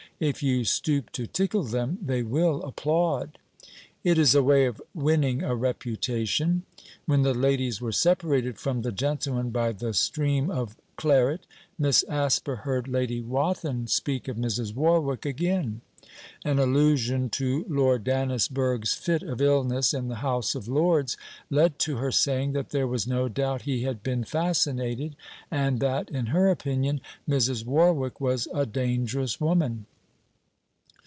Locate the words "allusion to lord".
16.59-18.03